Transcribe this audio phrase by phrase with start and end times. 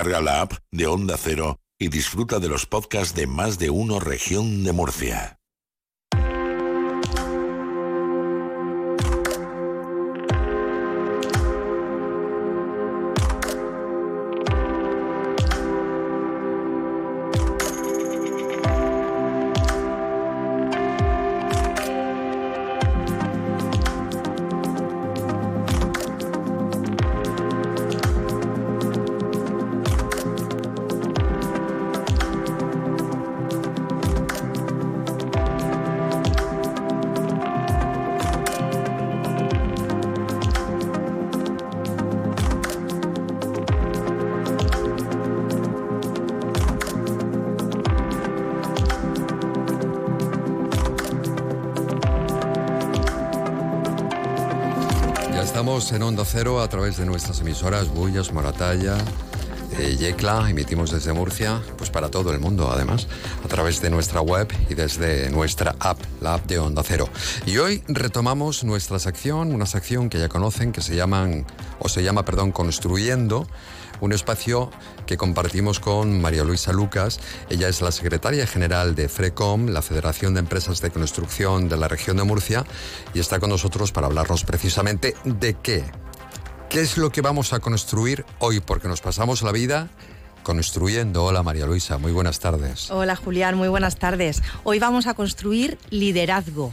[0.00, 4.00] Carga la app de Onda Cero y disfruta de los podcasts de más de uno
[4.00, 5.39] región de Murcia.
[55.80, 58.98] En Onda Cero a través de nuestras emisoras Bullas, Moratalla,
[59.78, 63.08] eh, Yecla, emitimos desde Murcia, pues para todo el mundo además,
[63.42, 67.08] a través de nuestra web y desde nuestra app, la app de Onda Cero.
[67.46, 71.46] Y hoy retomamos nuestra sección, una sección que ya conocen, que se llaman,
[71.78, 73.46] o se llama, perdón, Construyendo,
[74.00, 74.70] un espacio
[75.06, 77.20] que compartimos con María Luisa Lucas.
[77.48, 81.88] Ella es la secretaria general de FRECOM, la Federación de Empresas de Construcción de la
[81.88, 82.64] región de Murcia,
[83.14, 85.84] y está con nosotros para hablarnos precisamente de qué.
[86.68, 88.60] ¿Qué es lo que vamos a construir hoy?
[88.60, 89.88] Porque nos pasamos la vida
[90.42, 91.24] construyendo.
[91.24, 92.90] Hola María Luisa, muy buenas tardes.
[92.90, 94.42] Hola Julián, muy buenas tardes.
[94.64, 96.72] Hoy vamos a construir liderazgo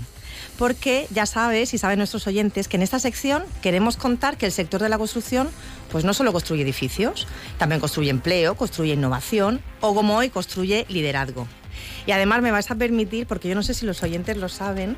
[0.57, 4.51] porque ya sabes y saben nuestros oyentes que en esta sección queremos contar que el
[4.51, 5.49] sector de la construcción
[5.91, 11.47] pues no solo construye edificios, también construye empleo, construye innovación o como hoy construye liderazgo.
[12.05, 14.97] Y además me vais a permitir, porque yo no sé si los oyentes lo saben,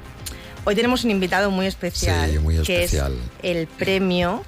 [0.65, 3.13] hoy tenemos un invitado muy especial, muy especial.
[3.41, 4.43] que es el premio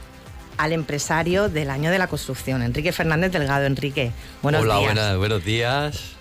[0.58, 3.66] al empresario del año de la construcción, Enrique Fernández Delgado.
[3.66, 4.92] Enrique, buenos días.
[4.92, 6.14] Hola, buenos días.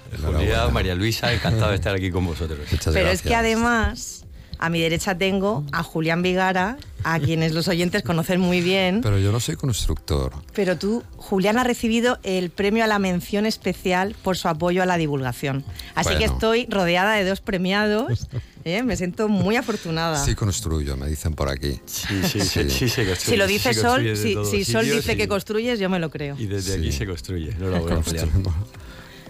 [0.72, 2.58] María Luisa, encantado de estar aquí con vosotros.
[2.92, 4.19] Pero es que además
[4.60, 9.00] a mi derecha tengo a Julián Vigara, a quienes los oyentes conocen muy bien.
[9.02, 10.32] Pero yo no soy constructor.
[10.54, 14.86] Pero tú, Julián, ha recibido el premio a la mención especial por su apoyo a
[14.86, 15.64] la divulgación.
[15.94, 18.28] Así que estoy rodeada de dos premiados.
[18.64, 18.82] ¿eh?
[18.82, 20.22] Me siento muy afortunada.
[20.22, 21.80] Sí construyo, me dicen por aquí.
[21.86, 23.16] Sí, sí, sí, sí, se construye.
[23.16, 26.36] Si lo dice Sol, si, Sol dice que construyes, yo me lo creo.
[26.38, 28.02] Y desde aquí se construye, no lo voy a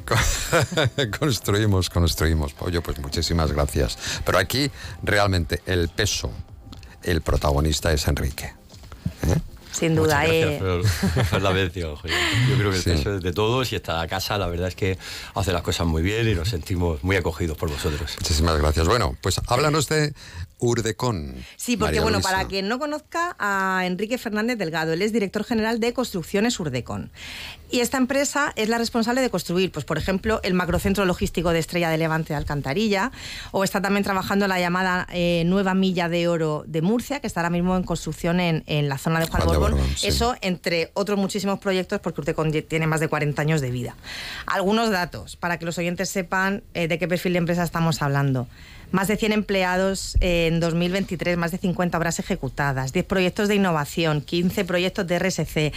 [1.18, 2.52] construimos, construimos.
[2.52, 3.98] Pollo, pues muchísimas gracias.
[4.24, 4.70] Pero aquí
[5.02, 6.30] realmente el peso,
[7.02, 8.52] el protagonista es Enrique.
[9.26, 9.40] ¿eh?
[9.72, 10.26] Sin duda.
[10.26, 10.60] Eh.
[11.40, 11.96] la mención,
[12.48, 14.98] Yo creo que el peso es de todos y esta casa, la verdad es que
[15.34, 18.16] hace las cosas muy bien y nos sentimos muy acogidos por vosotros.
[18.20, 18.86] Muchísimas gracias.
[18.88, 20.12] Bueno, pues háblanos de
[20.60, 21.34] Urdecon.
[21.56, 25.81] Sí, porque bueno, para quien no conozca a Enrique Fernández Delgado, él es director general
[25.81, 27.10] de Construcciones Urdecon.
[27.71, 31.60] Y esta empresa es la responsable de construir, pues por ejemplo, el macrocentro logístico de
[31.60, 33.12] Estrella de Levante de Alcantarilla,
[33.53, 37.41] o está también trabajando la llamada eh, nueva milla de oro de Murcia, que está
[37.41, 39.78] ahora mismo en construcción en, la zona de Juan, Borbón.
[40.03, 43.94] Eso entre otros muchísimos proyectos, porque Urdecon tiene más de 40 años de vida.
[44.47, 48.48] Algunos datos para que los oyentes sepan eh, de qué perfil de empresa estamos hablando
[48.92, 50.16] más de 100 empleados
[50.50, 55.72] en 2023, más de 50 obras ejecutadas, 10 proyectos de innovación, 15 proyectos de RSC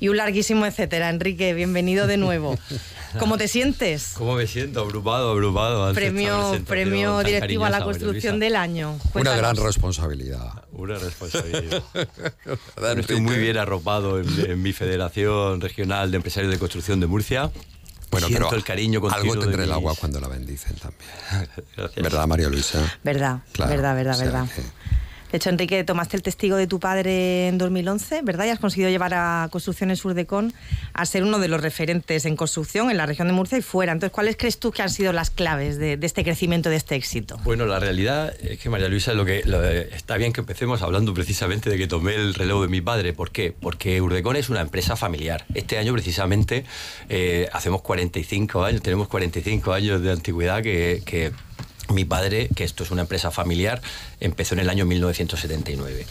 [0.00, 1.10] y un larguísimo etcétera.
[1.10, 2.58] Enrique, bienvenido de nuevo.
[3.18, 4.14] ¿Cómo te sientes?
[4.16, 4.80] ¿Cómo me siento?
[4.80, 5.92] Abrumado, abrumado.
[5.94, 8.98] Premio, premio directivo a la construcción del año.
[9.14, 10.64] Una gran responsabilidad.
[10.72, 11.82] Una responsabilidad.
[12.98, 17.52] Estoy muy bien arropado en mi Federación Regional de Empresarios de Construcción de Murcia.
[18.14, 21.90] Bueno, Siento pero el cariño algo tendré el agua cuando la bendicen también.
[22.02, 22.78] ¿Verdad, María Luisa?
[23.02, 24.46] Verdad, verdad, verdad, verdad.
[25.30, 28.46] De hecho, Enrique, tomaste el testigo de tu padre en 2011, ¿verdad?
[28.46, 30.52] Y has conseguido llevar a Construcciones Surdecon
[30.92, 33.92] a ser uno de los referentes en construcción en la región de Murcia y fuera.
[33.92, 37.38] Entonces, ¿cuáles crees tú que han sido las claves de, este crecimiento, de este éxito?
[37.44, 39.42] Bueno, la realidad es que, María Luisa, lo que,
[39.92, 43.12] está bien que empecemos hablando precisamente de que tomé el relevo de mi padre.
[43.12, 43.52] ¿Por qué?
[43.58, 45.44] Porque Urdecon es una empresa familiar.
[45.54, 46.64] Este año, precisamente,
[47.08, 51.32] eh, hacemos 45 años, tenemos 45 años de antigüedad que
[51.92, 53.82] mi padre, que esto es una empresa familiar,
[54.20, 56.06] empezó en el año 1979.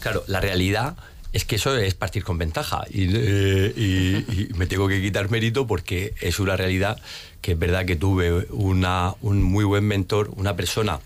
[0.00, 0.96] Claro, la realidad
[1.32, 6.14] es que eso es partir con ventaja eh, y, me tengo que quitar mérito porque
[6.20, 7.00] es una realidad
[7.40, 11.00] que es verdad que tuve una, un muy buen mentor, una persona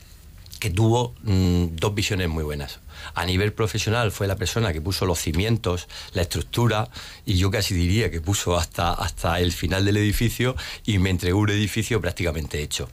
[0.59, 2.81] que tuvo mm, dos visiones muy buenas.
[3.15, 6.89] A nivel profesional fue la persona que puso los cimientos, la estructura,
[7.25, 11.39] y yo casi diría que puso hasta, hasta el final del edificio y me entregó
[11.39, 12.89] un edificio prácticamente hecho.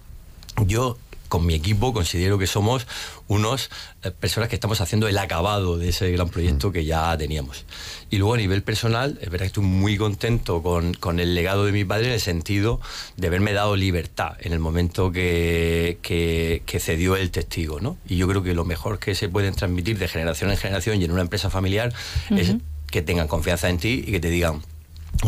[0.66, 0.98] Yo
[1.34, 2.86] con mi equipo considero que somos
[3.28, 3.72] unos
[4.04, 7.66] eh, personas que estamos haciendo el acabado de ese gran proyecto que ya teníamos.
[8.12, 11.66] Y luego a nivel personal, es verdad que estoy muy contento con, con el legado
[11.66, 12.80] de mi padre en el sentido
[13.18, 17.80] de haberme dado libertad en el momento que, que, que cedió el testigo.
[17.80, 17.98] ¿no?
[18.08, 21.06] Y yo creo que lo mejor que se pueden transmitir de generación en generación y
[21.06, 21.92] en una empresa familiar
[22.30, 22.58] es
[22.92, 24.62] que tengan confianza en ti y que te digan,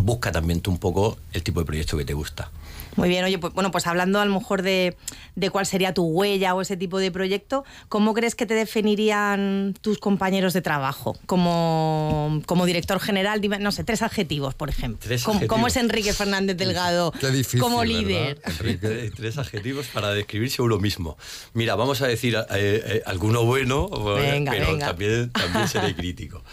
[0.03, 2.51] busca también tú un poco el tipo de proyecto que te gusta.
[2.95, 4.95] Muy bien, oye, pues, bueno, pues hablando a lo mejor de,
[5.35, 9.75] de, cuál sería tu huella o ese tipo de proyecto, ¿cómo crees que te definirían
[9.81, 11.17] tus compañeros de trabajo?
[11.25, 15.09] Como, como director general, dime, no sé, tres adjetivos, por ejemplo.
[15.23, 18.41] ¿Cómo, ¿Cómo, es Enrique Fernández Delgado difícil, como líder?
[18.45, 21.17] Enrique, tres adjetivos para describirse uno mismo.
[21.53, 24.87] Mira, vamos a decir eh, eh, alguno bueno, venga, pero venga.
[24.87, 26.43] También, también seré crítico.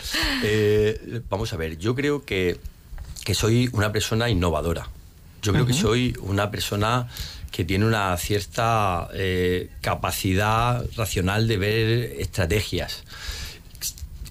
[0.43, 2.59] Eh, vamos a ver, yo creo que,
[3.25, 4.89] que soy una persona innovadora.
[5.43, 5.71] Yo creo uh -huh.
[5.71, 7.09] que soy una persona
[7.53, 13.05] que tiene una cierta eh, capacidad racional de ver estrategias.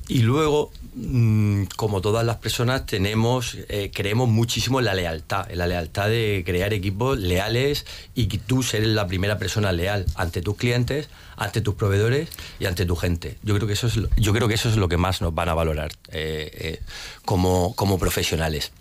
[0.08, 5.60] Y luego, mmm, como todas las personas, tenemos, eh, creemos muchísimo en la lealtad, en
[5.60, 7.86] la lealtad de crear equipos leales
[8.16, 11.08] y que tú seres la primera persona leal ante tus clientes,
[11.38, 12.28] ante tus proveedores
[12.60, 13.38] y ante tu gente.
[13.44, 15.34] Yo creo que eso es, lo, yo creo que eso es lo que más nos
[15.34, 16.82] van a valorar eh,
[17.24, 18.72] como, como profesionales.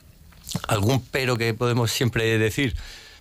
[0.69, 2.77] ¿Algún pero que podemos siempre decir?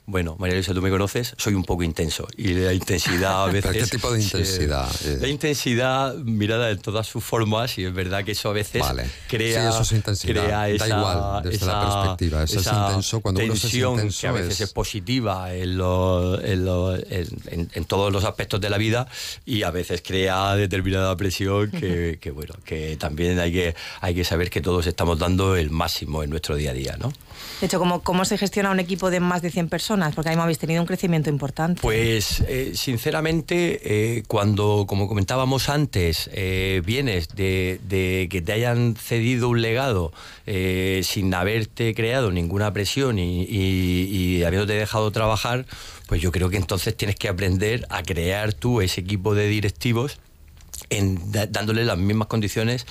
[0.09, 3.71] Bueno, María Luisa, tú me conoces, soy un poco intenso y la intensidad a veces...
[3.71, 4.89] ¿Pero ¿Qué tipo de intensidad?
[5.05, 8.81] Eh, la intensidad mirada en todas sus formas y es verdad que eso a veces
[8.81, 9.05] vale.
[9.27, 10.33] crea, sí, eso es intensidad.
[10.33, 12.43] crea esa, igual desde esa, la perspectiva.
[12.43, 15.77] Eso esa es intenso cuando uno es intenso que a veces es, es positiva en,
[15.77, 19.07] lo, en, lo, en, en, todos los aspectos de la vida
[19.45, 24.23] y a veces crea determinada presión que, que bueno, que también hay que, hay que
[24.23, 27.13] saber que todos estamos dando el máximo en nuestro día a día, ¿no?
[27.61, 29.98] De hecho, ¿cómo, ¿cómo se gestiona un equipo de más de 100 personas?
[30.15, 31.81] Porque ahí me habéis tenido un crecimiento importante.
[31.81, 39.49] Pues, eh, sinceramente, eh, cuando, como comentábamos antes, eh, vienes de, que te hayan cedido
[39.49, 40.11] un legado
[40.45, 45.65] eh, sin haberte creado ninguna presión y habiéndote dejado trabajar,
[46.07, 50.19] pues yo creo que entonces tienes que aprender a crear tú ese equipo de directivos
[50.89, 52.85] en, dándole las mismas condiciones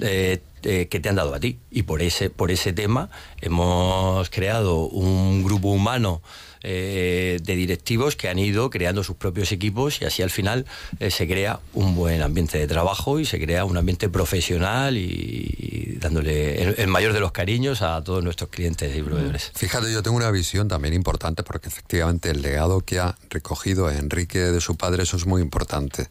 [0.00, 1.58] eh, eh, que te han dado a ti.
[1.70, 3.08] Y por ese, por ese tema
[3.40, 6.22] hemos creado un grupo humano
[6.62, 10.66] eh, de directivos que han ido creando sus propios equipos y así al final
[11.08, 16.60] se crea un buen ambiente de trabajo y se crea un ambiente profesional y, dándole
[16.60, 19.52] el, el, mayor de los cariños a todos nuestros clientes y proveedores.
[19.54, 24.40] Fíjate, yo tengo una visión también importante porque efectivamente el legado que ha recogido Enrique
[24.40, 26.08] de su padre, eso es muy importante.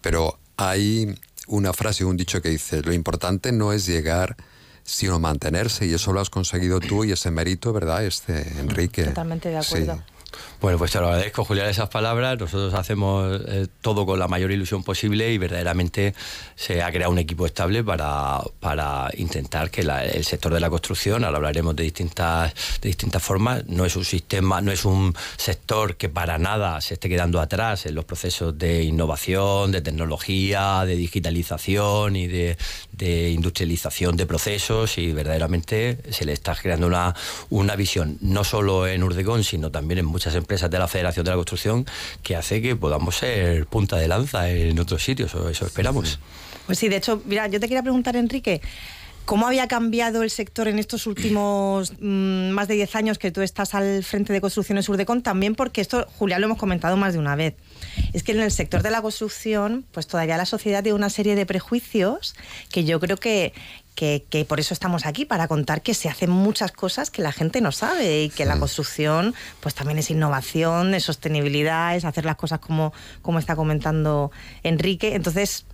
[0.00, 1.14] Pero hay
[1.46, 4.36] una frase, un dicho que dice, lo importante no es llegar,
[4.84, 8.04] sino mantenerse, y eso lo has conseguido tú y ese mérito, ¿verdad?
[8.04, 9.04] Este, Enrique.
[9.04, 10.02] Totalmente de acuerdo.
[10.60, 12.38] Bueno, pues te lo agradezco, Julián, esas palabras.
[12.38, 16.14] Nosotros hacemos eh, todo con la mayor ilusión posible y verdaderamente
[16.54, 20.68] se ha creado un equipo estable para, para intentar que la, el sector de la
[20.68, 25.14] construcción, ahora hablaremos de distintas, de distintas formas, no es un sistema, no es un
[25.36, 30.84] sector que para nada se esté quedando atrás en los procesos de innovación, de tecnología,
[30.84, 32.58] de digitalización y de,
[32.92, 37.14] de industrialización de procesos y verdaderamente se le está creando una,
[37.48, 41.30] una visión, no solo en Urdecon, sino también en muchas empresas de la Federación de
[41.30, 41.86] la Construcción
[42.22, 46.18] que hace que podamos ser punta de lanza en otros sitios, o eso esperamos.
[46.66, 48.60] Pues sí, de hecho, mira, yo te quería preguntar, Enrique,
[49.30, 53.42] ¿Cómo había cambiado el sector en estos últimos mmm, más de 10 años que tú
[53.42, 55.22] estás al frente de Construcciones Urdecon?
[55.22, 57.54] También porque esto, Julián, lo hemos comentado más de una vez.
[58.12, 61.36] Es que en el sector de la construcción, pues todavía la sociedad tiene una serie
[61.36, 62.34] de prejuicios
[62.72, 63.52] que yo creo que,
[63.94, 67.30] que, que, por eso estamos aquí, para contar que se hacen muchas cosas que la
[67.30, 72.24] gente no sabe y que la construcción pues también es innovación, es sostenibilidad, es hacer
[72.24, 74.32] las cosas como, como está comentando
[74.64, 75.14] Enrique.
[75.14, 75.66] Entonces,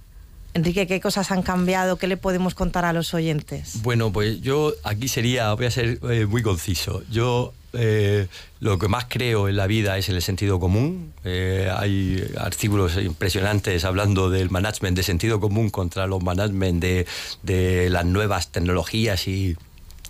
[0.56, 1.96] Enrique, ¿qué cosas han cambiado?
[1.96, 3.82] ¿Qué le podemos contar a los oyentes?
[3.82, 7.02] Bueno, pues yo aquí sería, voy a ser eh, muy conciso.
[7.10, 8.26] Yo eh,
[8.60, 11.12] lo que más creo en la vida es en el sentido común.
[11.24, 17.06] Eh, hay artículos impresionantes hablando del management de sentido común contra los management de,
[17.42, 19.56] de las nuevas tecnologías y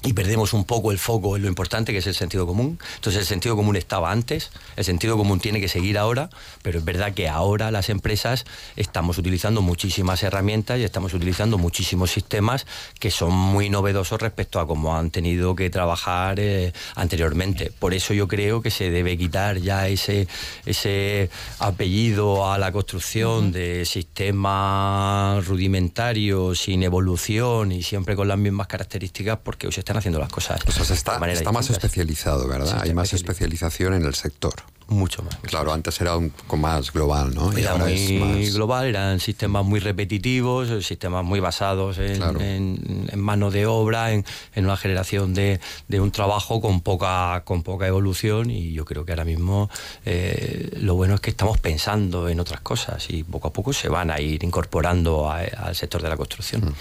[0.03, 2.79] y perdemos un poco el foco en lo importante que es el sentido común.
[2.97, 6.31] Entonces el sentido común estaba antes, el sentido común tiene que seguir ahora,
[6.63, 8.45] pero es verdad que ahora las empresas
[8.77, 12.67] estamos utilizando muchísimas herramientas y estamos utilizando muchísimos sistemas
[13.01, 17.73] que son muy novedosos respecto a cómo han tenido que trabajar eh, anteriormente.
[17.79, 20.29] Por eso yo creo que se debe quitar ya ese,
[20.65, 23.53] ese apellido a la construcción uh -huh.
[23.53, 29.99] de sistemas rudimentarios, sin evolución y siempre con las mismas características porque hoy se están
[29.99, 30.61] haciendo las cosas.
[30.67, 32.81] O sea, está, está más especializado, ¿verdad?
[32.83, 34.55] Hay más especialización en el sector.
[34.89, 35.37] mucho más.
[35.43, 37.57] Claro, antes era un poco más global, ¿no?
[37.57, 44.11] Y era muy global, eran sistemas muy repetitivos, sistemas muy basados en, mano de obra,
[44.11, 44.25] en,
[44.57, 49.25] una generación de, un trabajo con poca, con poca evolución y yo creo que ahora
[49.25, 49.71] mismo
[50.05, 53.89] eh, lo bueno es que estamos pensando en otras cosas y poco a poco se
[53.89, 56.65] van a ir incorporando al sector de la construcción.
[56.65, 56.75] Mm.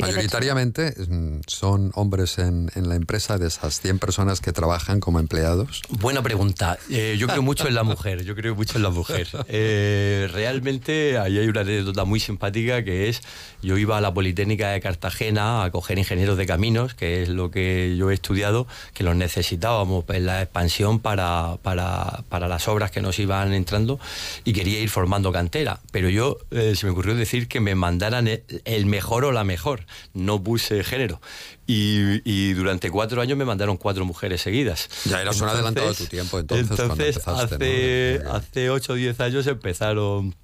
[0.00, 5.82] Mayoritariamente mm, son hombres en, la empresa de esas 100 personas que trabajan como empleados.
[5.88, 6.78] Buena pregunta.
[6.90, 8.24] Eh, yo creo mucho en la mujer.
[8.24, 9.28] Yo creo mucho en la mujer.
[9.48, 13.22] Eh, realmente ahí hay una anécdota muy simpática que es
[13.62, 17.50] yo iba a la Politécnica de Cartagena a coger ingenieros de caminos, que es lo
[17.50, 22.90] que yo he estudiado, que los necesitábamos en la expansión para, para, para las obras
[22.90, 24.00] que nos iban entrando
[24.44, 25.80] y quería ir formando cantera.
[25.92, 29.81] Pero yo eh, se me ocurrió decir que me mandaran el mejor o la mejor
[30.14, 31.20] no puse género.
[31.66, 34.88] Y, durante cuatro años me mandaron cuatro mujeres seguidas.
[35.04, 36.70] Ya eras un adelantado de tu tiempo, entonces.
[36.70, 40.34] Entonces, hace, hace 8 o 10 años empezaron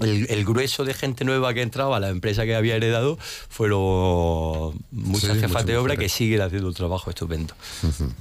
[0.00, 5.38] el, grueso de gente nueva que entraba a la empresa que había heredado fueron muchas
[5.38, 7.54] jefas de obra que siguen haciendo un trabajo estupendo.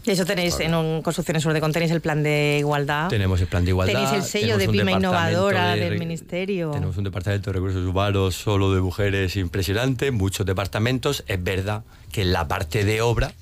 [0.05, 3.09] Y eso tenéis en un Construcciones Sur de tenéis el plan de igualdad.
[3.09, 3.93] Tenemos el plan de igualdad.
[3.93, 6.71] Tenéis el sello de pyme innovadora del ministerio.
[6.71, 11.23] Tenemos un departamento de recursos humanos solo de mujeres impresionante, muchos departamentos.
[11.27, 13.33] Es verdad que en la parte de obra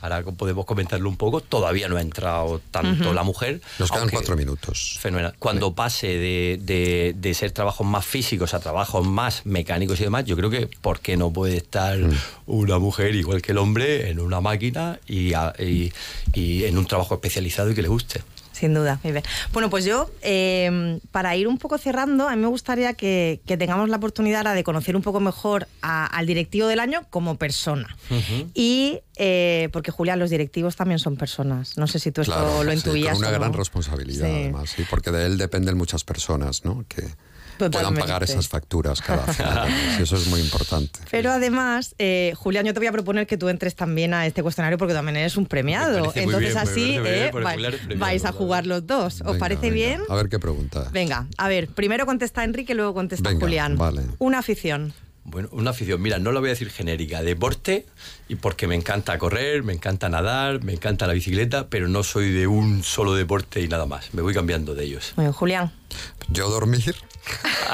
[0.00, 3.60] ahora podemos comentarlo un poco, todavía no ha entrado tanto la mujer.
[3.78, 4.98] Nos quedan cuatro minutos.
[5.00, 5.34] Fenomenal.
[5.38, 10.36] Cuando pase de, de, ser trabajos más físicos a trabajos más mecánicos y demás, yo
[10.36, 12.16] creo que ¿por qué no puede estar mm.
[12.46, 15.32] una mujer igual que el hombre en una máquina y,
[16.34, 18.22] y en un trabajo especializado y que le guste?
[18.58, 18.98] Sin duda,
[19.52, 23.88] Bueno, pues yo, em, para ir un poco cerrando, a mí me gustaría que, tengamos
[23.88, 27.96] la oportunidad de conocer un poco mejor al directivo del año como persona.
[28.54, 31.78] Y eh, porque, Julián, los directivos también son personas.
[31.78, 33.16] No sé si tú esto lo intuías.
[33.16, 36.84] Sí, una gran responsabilidad, además, sí, porque de él dependen muchas personas, ¿no?
[36.88, 37.04] Que,
[37.58, 39.68] puedan pagar esas facturas cada final.
[40.00, 41.00] eso es muy importante.
[41.10, 44.42] Pero además, eh, Julián, yo te voy a proponer que tú entres también a este
[44.42, 46.12] cuestionario porque también eres un premiado.
[46.14, 47.30] Entonces así eh,
[47.96, 49.22] vais, a jugar los dos.
[49.24, 50.00] ¿Os parece bien?
[50.08, 50.88] A ver qué pregunta.
[50.92, 53.76] Venga, a ver, primero contesta Enrique, luego contesta Julián.
[53.76, 54.02] Vale.
[54.18, 54.92] Una afición.
[55.30, 57.86] Bueno, una afición, mira, no la voy a decir genérica, deporte,
[58.28, 62.30] y porque me encanta correr, me encanta nadar, me encanta la bicicleta, pero no soy
[62.30, 64.14] de un solo deporte y nada más.
[64.14, 65.12] Me voy cambiando de ellos.
[65.16, 65.70] Bueno, Julián.
[66.30, 66.96] Yo dormir.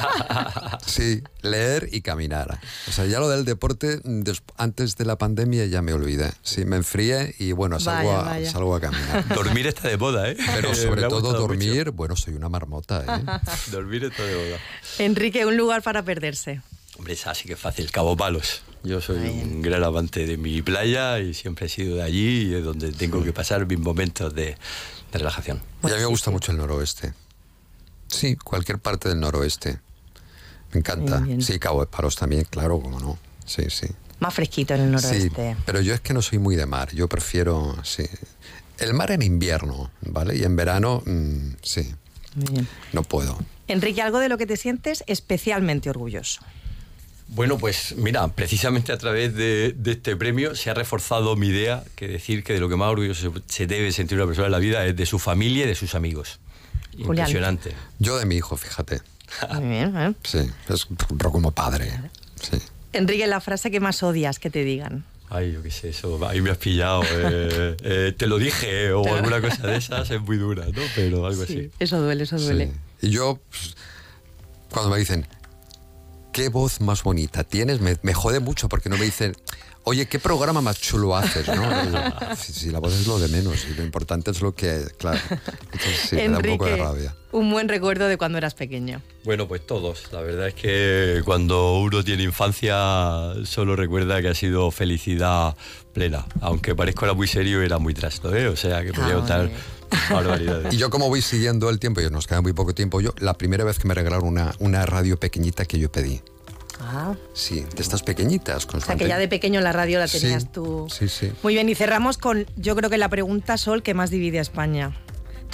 [0.86, 2.58] sí, leer y caminar.
[2.88, 4.00] O sea, ya lo del deporte,
[4.56, 6.32] antes de la pandemia ya me olvidé.
[6.42, 9.28] Sí, me enfrié y bueno, salgo, a, salgo a caminar.
[9.28, 10.36] Dormir está de moda, ¿eh?
[10.56, 13.40] Pero sobre todo dormir, bueno, soy una marmota, ¿eh?
[13.70, 14.58] dormir está de moda.
[14.98, 16.60] Enrique, un lugar para perderse.
[16.96, 18.62] Hombre, es así que fácil, Cabo Palos.
[18.84, 22.54] Yo soy un gran amante de mi playa y siempre he sido de allí y
[22.54, 24.56] es donde tengo que pasar mis momentos de,
[25.12, 25.60] relajación.
[25.82, 27.14] Y a mí me gusta mucho el noroeste.
[28.08, 29.80] Sí, cualquier parte del noroeste.
[30.72, 31.24] Me encanta.
[31.40, 33.18] Sí, Cabo de Palos también, claro, como no.
[33.44, 33.86] Sí, sí.
[34.20, 35.30] Más fresquito en el noroeste.
[35.54, 36.92] Sí, pero yo es que no soy muy de mar.
[36.94, 38.04] Yo prefiero, sí.
[38.78, 40.36] El mar en invierno, ¿vale?
[40.36, 41.94] Y en verano, mm, sí.
[42.34, 42.68] bien.
[42.92, 43.38] No puedo.
[43.66, 46.40] Enrique, algo de lo que te sientes especialmente orgulloso.
[47.34, 52.06] Bueno, pues mira, precisamente a través de, este premio se ha reforzado mi idea que
[52.06, 54.86] decir que de lo que más orgulloso se, debe sentir una persona en la vida
[54.86, 56.38] es de su familia y de sus amigos.
[56.96, 57.72] Impresionante.
[57.98, 59.00] Yo de mi hijo, fíjate.
[59.54, 60.14] Muy bien, ¿eh?
[60.22, 60.86] Sí, es
[61.20, 61.90] como padre.
[62.40, 62.58] Sí.
[62.92, 65.04] Enrique, la frase que más odias que te digan.
[65.28, 67.02] Ay, yo qué sé, eso, ahí me has pillado.
[67.02, 70.82] Eh, eh, te lo dije, o alguna cosa de esas es muy dura, ¿no?
[70.94, 71.72] Pero algo así.
[71.80, 72.70] Eso duele, eso duele.
[73.02, 73.74] Y yo, pues,
[74.70, 75.26] cuando me dicen,
[76.34, 79.36] qué voz más bonita tienes, me, jode mucho porque no me dicen,
[79.84, 82.36] oye, qué programa más chulo haces, ¿no?
[82.36, 85.20] Si, la voz es lo de menos y lo importante es lo que, claro.
[85.30, 87.14] Entonces sí, me da un poco de rabia.
[87.30, 89.00] Un buen recuerdo de cuando eras pequeño.
[89.22, 90.12] Bueno, pues todos.
[90.12, 92.74] La verdad es que cuando uno tiene infancia
[93.44, 95.54] solo recuerda que ha sido felicidad
[95.94, 96.26] plena.
[96.42, 98.48] Aunque parezca muy serio, era muy trasto, ¿eh?
[98.48, 99.50] O sea, que podía estar
[100.70, 103.34] y yo como voy siguiendo el tiempo, y nos queda muy poco tiempo, yo la
[103.34, 106.20] primera vez que me regalaron una, una radio pequeñita que yo pedí.
[106.80, 107.14] Ah.
[107.32, 108.66] Sí, de estas pequeñitas.
[108.66, 110.86] Con o sea, que ya de pequeño la radio la tenías tú.
[110.90, 111.32] Sí, sí.
[111.42, 114.42] Muy bien, y cerramos con, yo creo que la pregunta, Sol, que más divide a
[114.42, 114.92] España.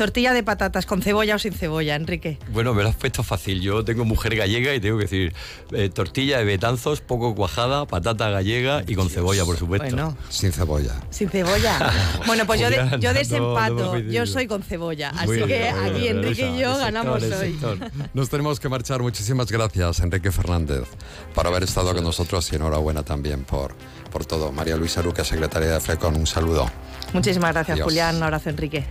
[0.00, 2.38] Tortilla de patatas, ¿con cebolla o sin cebolla, Enrique?
[2.54, 3.61] Bueno, me lo has puesto fácil.
[3.61, 5.35] Yo tengo mujer gallega y tengo que decir
[5.73, 9.88] eh, tortilla de betanzos, poco cuajada, patata gallega y con cebolla, por supuesto.
[9.90, 10.16] Bueno.
[10.30, 10.95] Sin cebolla.
[11.11, 11.92] Sin cebolla.
[12.26, 13.99] bueno, pues yo, yo desempato.
[13.99, 15.11] yo soy con cebolla.
[15.11, 17.61] Así que aquí Enrique y yo ganamos hoy.
[18.14, 19.02] Nos tenemos que marchar.
[19.02, 20.88] Muchísimas gracias, Enrique Fernández,
[21.35, 23.75] por haber estado con nosotros y enhorabuena también por,
[24.11, 24.50] por todo.
[24.50, 26.71] María Luisa Luque, secretaria de FRECON, un saludo.
[27.12, 28.16] Muchísimas gracias, Julián.
[28.16, 28.87] Un abrazo, Enrique.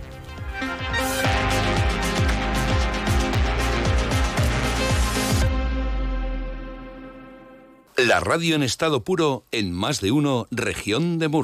[8.06, 11.38] La radio en estado puro en más de uno región de Murcia.